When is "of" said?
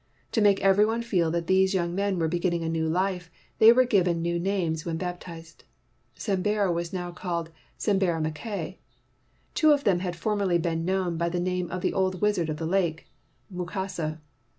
9.73-9.83, 11.69-11.83, 12.49-12.57